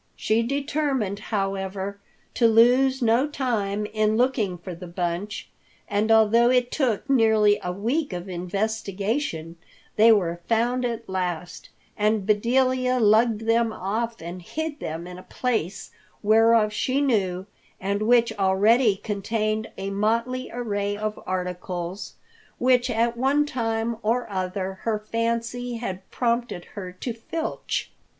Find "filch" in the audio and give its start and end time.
27.13-27.91